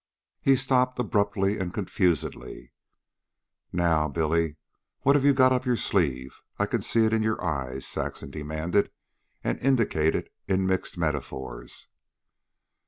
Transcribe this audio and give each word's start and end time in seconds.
He 0.41 0.55
stopped 0.55 0.97
abruptly 0.97 1.59
and 1.59 1.71
confusedly. 1.71 2.73
"Now, 3.71 4.07
Billy, 4.07 4.55
what 5.01 5.15
have 5.15 5.23
you 5.23 5.31
got 5.35 5.51
up 5.53 5.63
your 5.67 5.75
sleeve? 5.75 6.41
I 6.57 6.65
can 6.65 6.81
see 6.81 7.05
it 7.05 7.13
in 7.13 7.21
your 7.21 7.39
eyes," 7.43 7.85
Saxon 7.85 8.31
demanded 8.31 8.89
and 9.43 9.61
indicted 9.61 10.31
in 10.47 10.65
mixed 10.65 10.97
metaphors. 10.97 11.89